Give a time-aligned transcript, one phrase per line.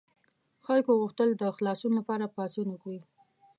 [0.65, 2.99] خلکو غوښتل د خلاصون لپاره پاڅون وکړي.